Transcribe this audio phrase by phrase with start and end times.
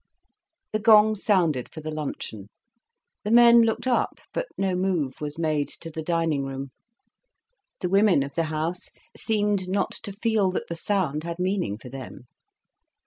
[0.73, 2.49] The gong sounded for the luncheon.
[3.23, 6.71] The men looked up, but no move was made to the dining room.
[7.81, 11.89] The women of the house seemed not to feel that the sound had meaning for
[11.89, 12.25] them.